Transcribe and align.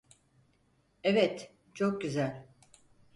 Evet, 1.03 1.53
çok 1.73 2.01
güzel. 2.01 2.45